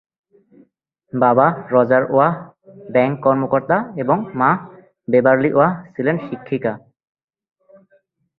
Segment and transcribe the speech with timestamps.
[1.13, 2.33] বাবা Roger Waugh
[2.91, 4.51] bank কর্মকর্তা এবং মা
[5.07, 6.73] বেভারলি ওয়াহ ছিলেন শিক্ষিকা।